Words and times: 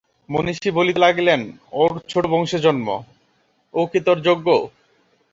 মহিষী 0.29 0.69
বলিতে 0.71 0.99
লাগিলেন, 0.99 1.41
ওর 1.71 1.91
ছোটো 2.09 2.27
বংশে 2.27 2.59
জন্ম, 2.59 2.87
ও 3.73 3.79
কি 3.85 3.99
তোর 3.99 4.17
যোগ্য? 4.21 4.47